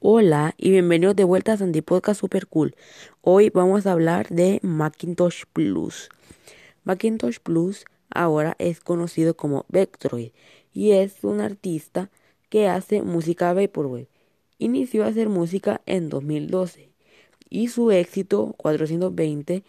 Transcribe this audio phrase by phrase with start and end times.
[0.00, 2.76] Hola y bienvenidos de vuelta a Sandy Podcast Super Cool.
[3.22, 6.10] Hoy vamos a hablar de Macintosh Plus.
[6.84, 10.32] Macintosh Plus ahora es conocido como Vectroid
[10.70, 12.10] y es un artista
[12.50, 14.08] que hace música Vaporwave.
[14.58, 16.90] Inició a hacer música en 2012
[17.48, 19.64] y su éxito 420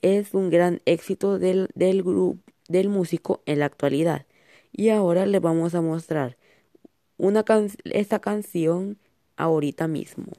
[0.00, 2.38] es un gran éxito del, del grupo
[2.68, 4.26] del músico en la actualidad.
[4.70, 6.36] Y ahora les vamos a mostrar
[7.16, 7.44] una
[7.84, 8.98] esta canción
[9.42, 10.32] ahorita mismo.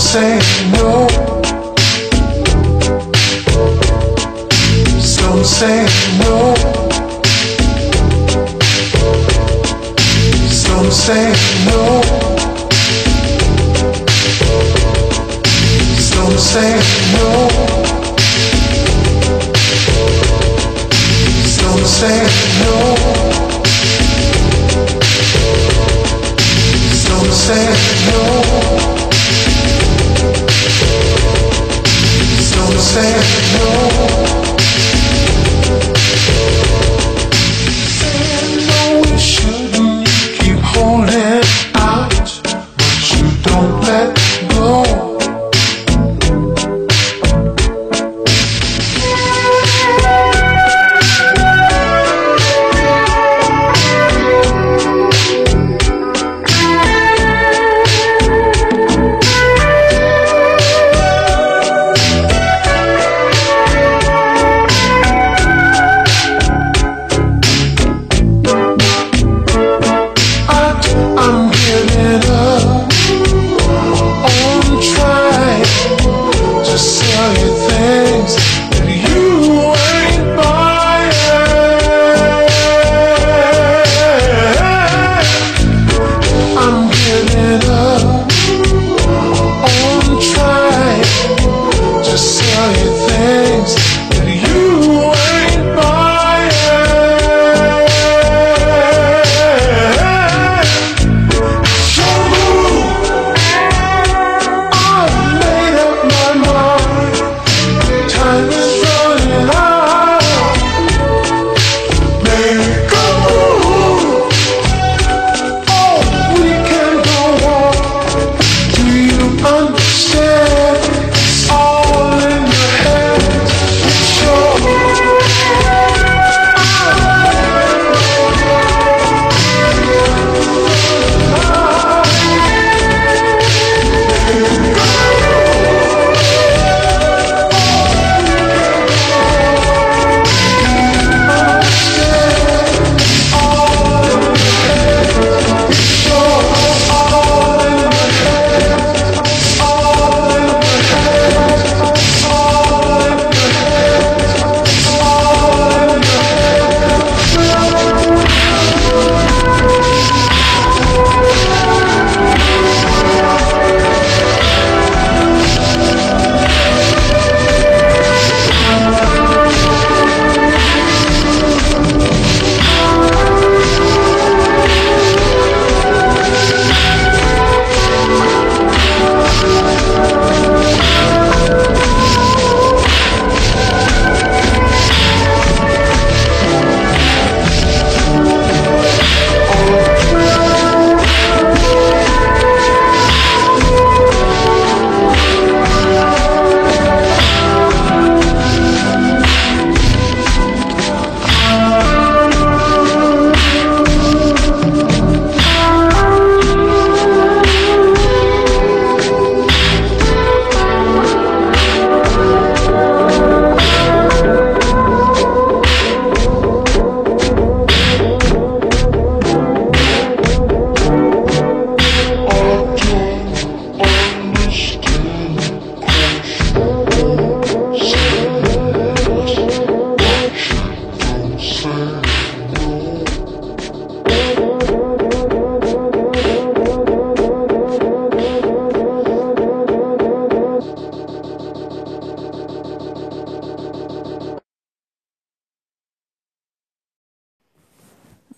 [0.00, 0.38] say
[0.72, 1.06] no.
[4.98, 5.86] Some say
[6.18, 6.54] no.
[10.62, 11.32] Some say
[11.66, 12.02] no.
[16.08, 16.72] Some say
[17.12, 17.48] no.
[21.46, 22.20] Some say
[22.64, 22.79] no.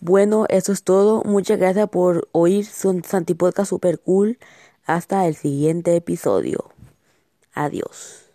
[0.04, 1.22] Bueno, eso es todo.
[1.22, 4.36] Muchas gracias por oír Santipodcast Super Cool.
[4.84, 6.72] Hasta el siguiente episodio.
[7.54, 8.31] Adiós.